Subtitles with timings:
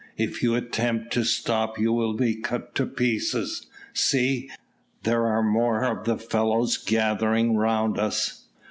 [0.17, 3.67] If you attempt to stop you will be cut to pieces.
[3.93, 4.49] See,
[5.03, 8.45] there are more of the fellows gathering round us."